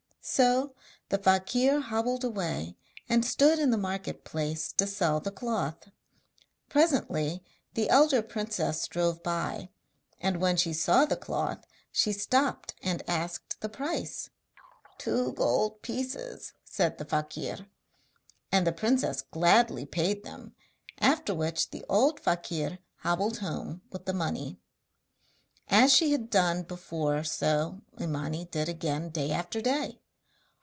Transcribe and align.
So 0.23 0.75
the 1.09 1.17
fakir 1.17 1.79
hobbled 1.79 2.23
away, 2.23 2.77
and 3.09 3.25
stood 3.25 3.57
in 3.57 3.71
the 3.71 3.77
market 3.77 4.23
place 4.23 4.71
to 4.73 4.85
sell 4.85 5.19
the 5.19 5.31
cloth. 5.31 5.89
Presently 6.69 7.43
the 7.73 7.89
elder 7.89 8.21
princess 8.21 8.87
drove 8.87 9.23
by, 9.23 9.71
and 10.19 10.39
when 10.39 10.57
she 10.57 10.73
saw 10.73 11.05
the 11.05 11.17
cloth 11.17 11.65
she 11.91 12.13
stopped 12.13 12.75
and 12.83 13.01
asked 13.09 13.61
the 13.61 13.67
price. 13.67 14.29
'Two 14.99 15.33
gold 15.33 15.81
pieces,' 15.81 16.53
said 16.63 16.99
the 16.99 17.05
fakir. 17.05 17.65
And 18.51 18.67
the 18.67 18.71
princess 18.71 19.23
gladly 19.23 19.87
paid 19.87 20.23
them, 20.23 20.53
after 20.99 21.33
which 21.33 21.71
the 21.71 21.83
old 21.89 22.19
fakir 22.19 22.77
hobbled 22.97 23.39
home 23.39 23.81
with 23.91 24.05
the 24.05 24.13
money. 24.13 24.59
As 25.67 25.91
she 25.91 26.11
had 26.11 26.29
done 26.29 26.61
before 26.61 27.23
so 27.23 27.81
Imani 27.99 28.45
did 28.45 28.69
again 28.69 29.09
day 29.09 29.31
after 29.31 29.61
day. 29.61 29.97